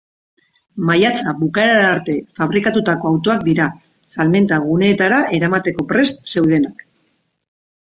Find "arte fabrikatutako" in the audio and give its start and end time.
1.97-3.11